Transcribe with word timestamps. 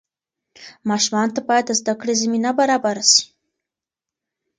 ماشومانو 0.89 1.35
ته 1.35 1.41
باید 1.49 1.65
د 1.67 1.71
زده 1.79 1.93
کړې 1.99 2.13
زمینه 2.21 2.51
برابره 2.59 3.03
سي. 3.11 3.23